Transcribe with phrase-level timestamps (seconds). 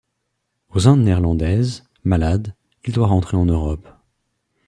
[0.71, 2.55] Aux Indes néerlandaises, malade,
[2.85, 3.87] il doit rentrer en Europe.